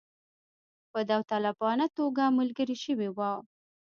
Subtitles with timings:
[0.91, 3.31] په داوطلبانه توګه ملګري شوي وه.